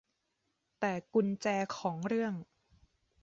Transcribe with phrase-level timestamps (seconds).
[0.79, 1.47] แต่กุญแจ
[1.77, 2.33] ของเรื่อง